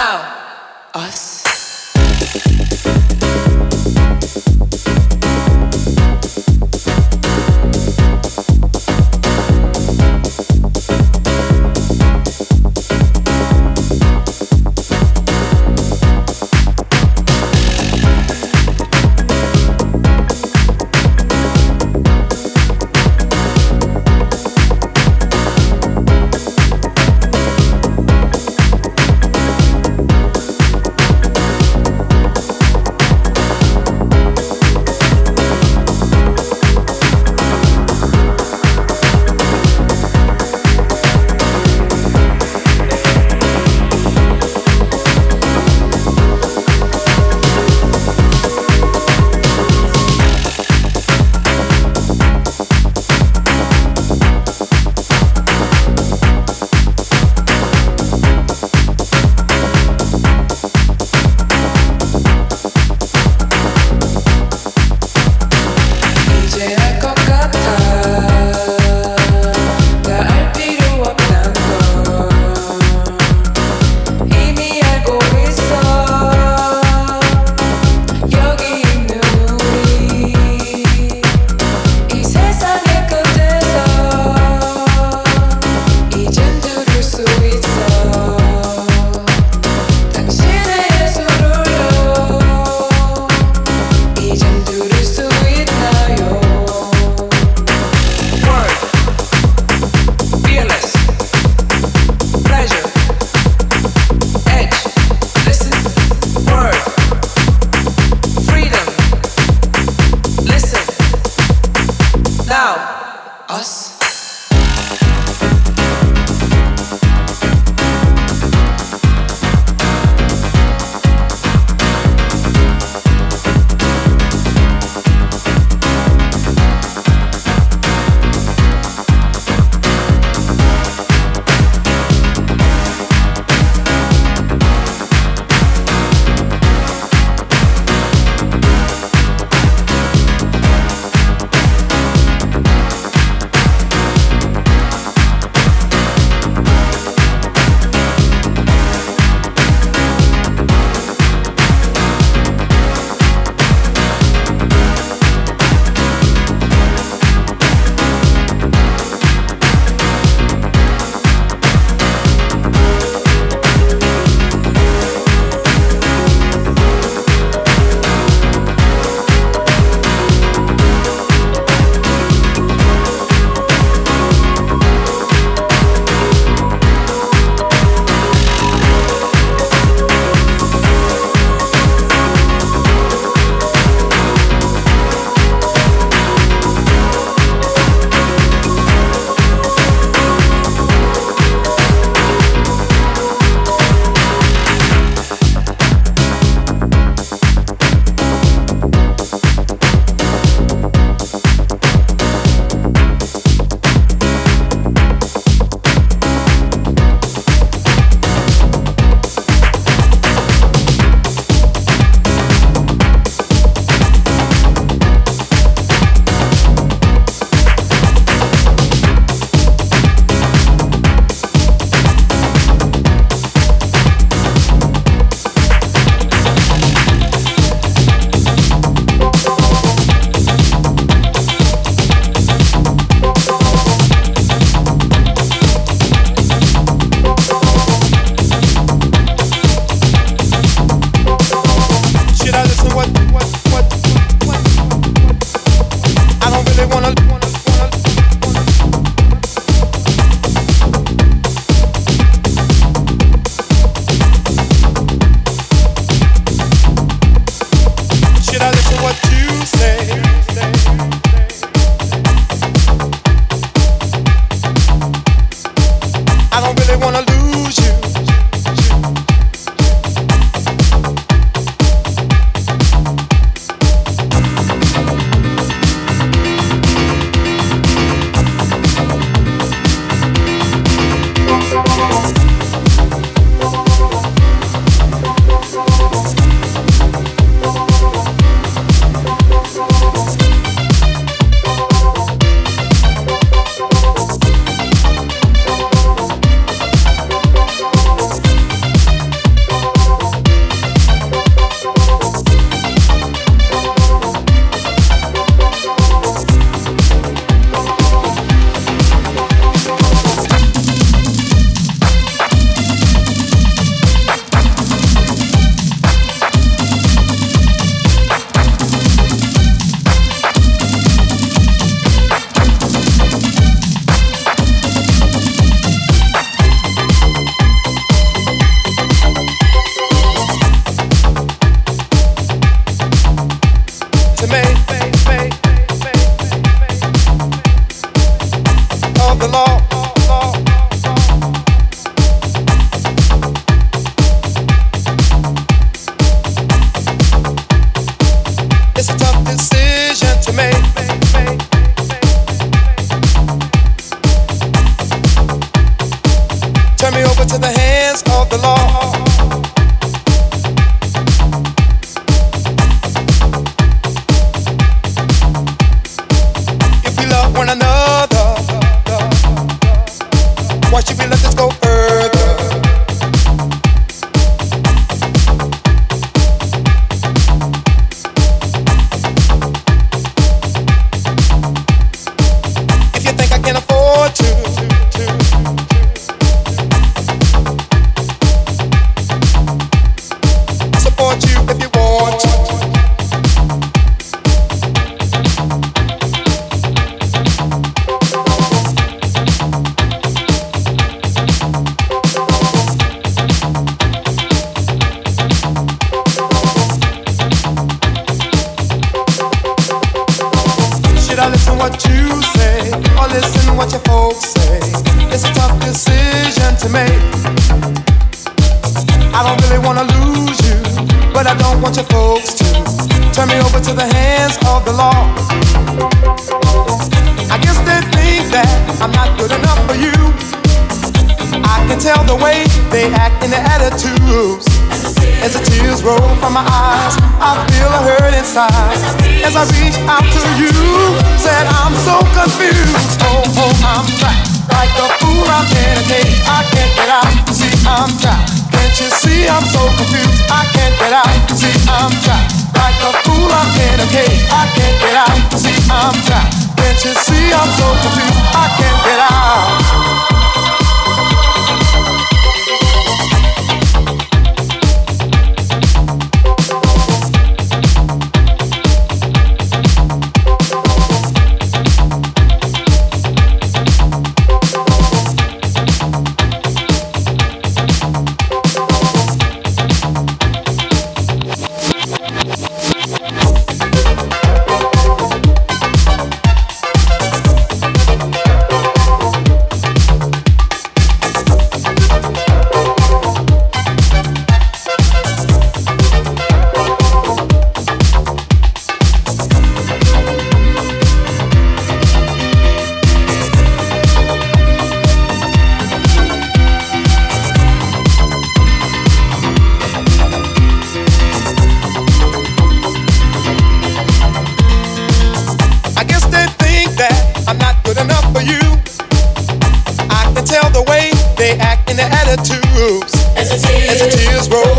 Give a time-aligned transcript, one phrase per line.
[0.00, 0.40] now
[0.94, 1.40] us.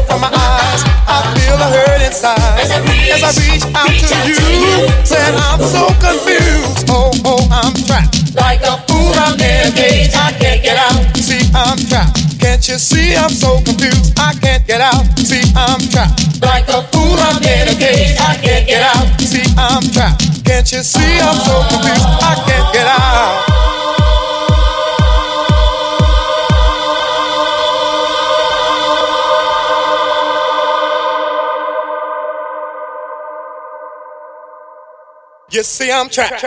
[0.01, 0.81] over from my eyes.
[1.08, 4.88] I feel the hurt inside as I reach, out, to, you.
[5.05, 6.89] Said I'm so confused.
[6.89, 8.36] Oh, oh, I'm trapped.
[8.36, 10.12] Like a fool, I'm in a cage.
[10.15, 11.15] I can't get out.
[11.17, 12.39] See, I'm trapped.
[12.39, 14.17] Can't you see I'm so confused?
[14.17, 15.05] I can't get out.
[15.20, 16.41] See, I'm trapped.
[16.41, 18.17] Like a fool, I'm in a cage.
[18.20, 19.05] I can't get out.
[19.22, 20.46] See, I'm trapped.
[20.46, 22.05] Can't you see I'm so confused?
[22.22, 22.60] I can't.
[35.51, 36.46] You see, I'm trapped.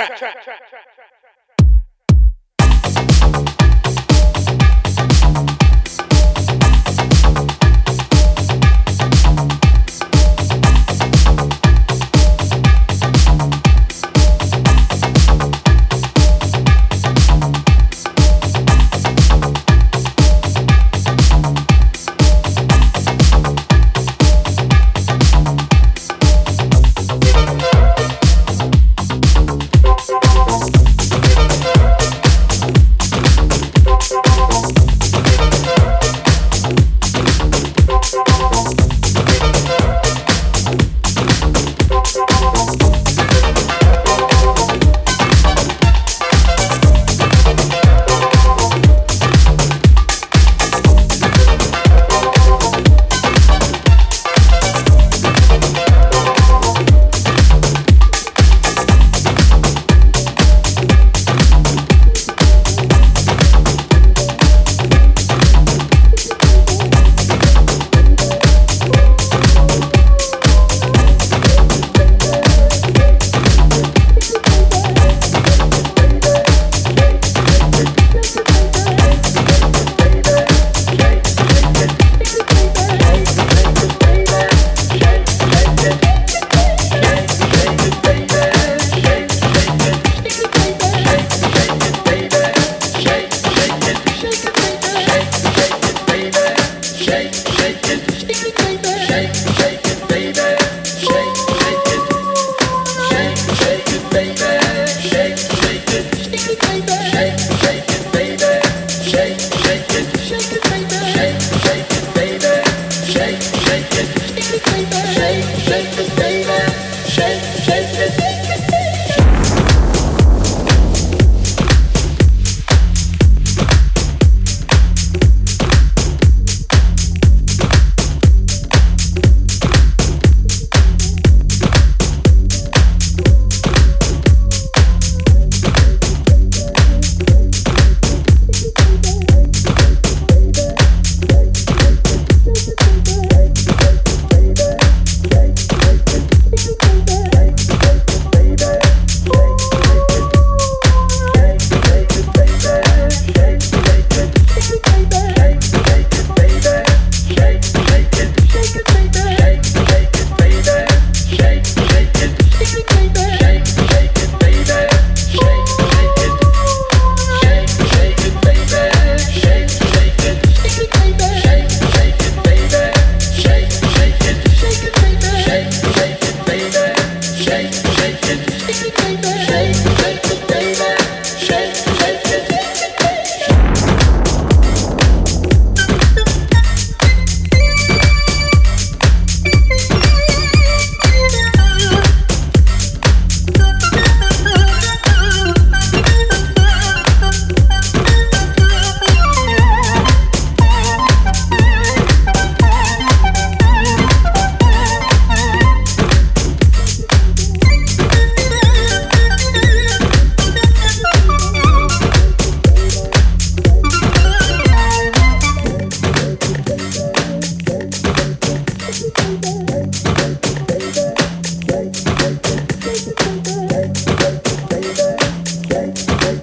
[97.04, 97.43] shake.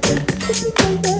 [0.03, 1.10] Musik